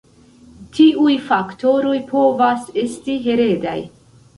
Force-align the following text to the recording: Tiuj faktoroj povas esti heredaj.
Tiuj 0.77 1.13
faktoroj 1.29 1.95
povas 2.11 2.69
esti 2.89 3.23
heredaj. 3.31 3.81